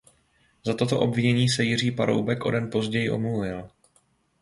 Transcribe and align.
Za 0.65 0.73
toto 0.73 0.99
obvinění 0.99 1.49
se 1.49 1.63
Jiří 1.63 1.91
Paroubek 1.91 2.45
o 2.45 2.51
den 2.51 2.69
později 2.69 3.09
omluvil. 3.11 3.69